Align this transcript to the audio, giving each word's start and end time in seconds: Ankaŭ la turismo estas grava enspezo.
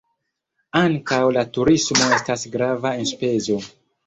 Ankaŭ 0.79 1.19
la 1.35 1.43
turismo 1.59 2.09
estas 2.21 2.47
grava 2.57 2.95
enspezo. 3.05 3.61